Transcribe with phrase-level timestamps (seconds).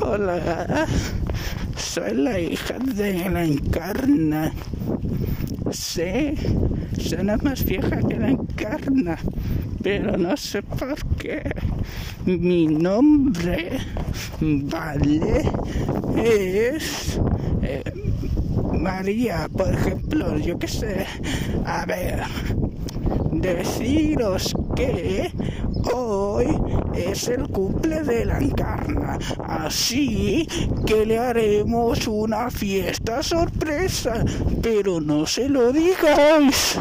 [0.00, 0.86] Hola,
[1.76, 4.52] soy la hija de la encarna.
[5.70, 6.34] Sí,
[6.98, 9.18] suena más vieja que la encarna,
[9.82, 11.42] pero no sé por qué.
[12.24, 13.78] Mi nombre,
[14.40, 15.42] vale,
[16.16, 17.20] es
[17.62, 17.82] eh,
[18.72, 21.06] María, por ejemplo, yo qué sé.
[21.66, 22.22] A ver,
[23.32, 25.30] deciros que
[25.92, 26.46] hoy
[26.94, 30.46] es el cumple de la encarna, así
[30.86, 34.24] que le haremos una fiesta sorpresa,
[34.62, 36.78] pero no se lo digáis.